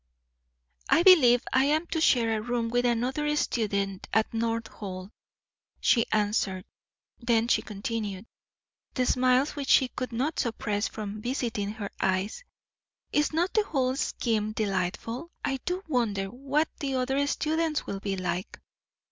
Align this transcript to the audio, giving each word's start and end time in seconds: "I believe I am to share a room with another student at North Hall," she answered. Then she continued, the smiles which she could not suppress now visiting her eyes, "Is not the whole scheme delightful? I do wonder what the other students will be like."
"I 0.89 1.03
believe 1.03 1.43
I 1.53 1.65
am 1.65 1.85
to 1.91 2.01
share 2.01 2.35
a 2.35 2.41
room 2.41 2.69
with 2.69 2.85
another 2.87 3.35
student 3.35 4.07
at 4.11 4.33
North 4.33 4.67
Hall," 4.67 5.11
she 5.79 6.07
answered. 6.11 6.65
Then 7.19 7.47
she 7.47 7.61
continued, 7.61 8.25
the 8.95 9.05
smiles 9.05 9.55
which 9.55 9.69
she 9.69 9.89
could 9.89 10.11
not 10.11 10.39
suppress 10.39 10.89
now 10.97 11.05
visiting 11.05 11.73
her 11.73 11.91
eyes, 12.01 12.43
"Is 13.11 13.31
not 13.31 13.53
the 13.53 13.63
whole 13.63 13.95
scheme 13.95 14.53
delightful? 14.53 15.29
I 15.45 15.59
do 15.65 15.83
wonder 15.87 16.31
what 16.31 16.67
the 16.79 16.95
other 16.95 17.27
students 17.27 17.85
will 17.85 17.99
be 17.99 18.17
like." 18.17 18.59